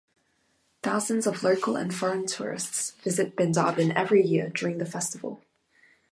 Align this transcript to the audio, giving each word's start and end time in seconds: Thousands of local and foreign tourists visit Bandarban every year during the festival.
Thousands 0.81 1.27
of 1.27 1.43
local 1.43 1.75
and 1.75 1.93
foreign 1.93 2.25
tourists 2.25 2.93
visit 3.03 3.35
Bandarban 3.35 3.93
every 3.93 4.23
year 4.25 4.49
during 4.49 4.79
the 4.79 4.85
festival. 4.87 5.43